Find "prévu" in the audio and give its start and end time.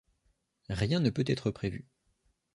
1.51-1.85